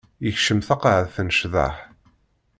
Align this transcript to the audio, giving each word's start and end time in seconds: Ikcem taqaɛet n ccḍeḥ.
Ikcem 0.29 0.59
taqaɛet 0.67 1.15
n 1.21 1.27
ccḍeḥ. 1.35 1.75